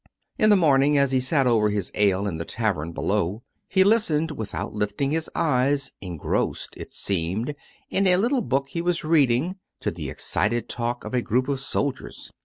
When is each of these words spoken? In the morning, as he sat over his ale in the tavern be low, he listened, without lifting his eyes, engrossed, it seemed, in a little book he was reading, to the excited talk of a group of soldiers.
In 0.39 0.49
the 0.49 0.55
morning, 0.55 0.97
as 0.97 1.11
he 1.11 1.19
sat 1.19 1.45
over 1.45 1.69
his 1.69 1.91
ale 1.93 2.25
in 2.25 2.37
the 2.39 2.43
tavern 2.43 2.91
be 2.91 3.01
low, 3.03 3.43
he 3.67 3.83
listened, 3.83 4.31
without 4.31 4.73
lifting 4.73 5.11
his 5.11 5.29
eyes, 5.35 5.91
engrossed, 6.01 6.73
it 6.75 6.91
seemed, 6.91 7.53
in 7.87 8.07
a 8.07 8.17
little 8.17 8.41
book 8.41 8.69
he 8.69 8.81
was 8.81 9.03
reading, 9.03 9.57
to 9.79 9.91
the 9.91 10.09
excited 10.09 10.67
talk 10.67 11.05
of 11.05 11.13
a 11.13 11.21
group 11.21 11.47
of 11.47 11.59
soldiers. 11.59 12.31